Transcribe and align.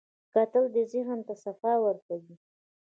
کتل 0.33 0.63
ذهن 0.91 1.19
ته 1.27 1.33
صفا 1.43 1.73
ورکوي 1.85 2.35